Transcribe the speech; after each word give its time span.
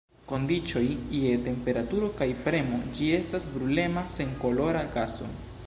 Sub 0.05 0.09
normalaj 0.13 0.29
kondiĉoj 0.29 0.87
je 1.17 1.33
temperaturo 1.47 2.09
kaj 2.21 2.27
premo 2.47 2.81
ĝi 2.97 3.11
estas 3.19 3.47
brulema 3.57 4.07
senkolora 4.17 4.83
gaso. 4.97 5.33